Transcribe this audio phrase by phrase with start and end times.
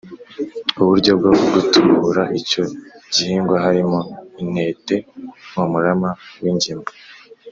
[0.81, 2.63] Uburyo bwo gutubura icyo
[3.13, 3.99] gihingwa harimo
[4.41, 4.95] intete
[5.61, 6.09] umurama
[6.41, 6.89] n’ingemwe